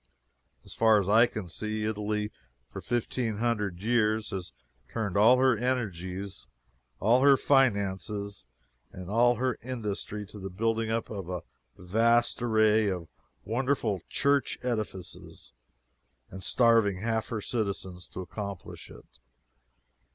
[0.65, 2.31] As far as I can see, Italy,
[2.71, 4.51] for fifteen hundred years, has
[4.91, 6.47] turned all her energies,
[6.99, 8.47] all her finances,
[8.91, 11.43] and all her industry to the building up of a
[11.77, 13.09] vast array of
[13.45, 15.53] wonderful church edifices,
[16.31, 19.05] and starving half her citizens to accomplish it.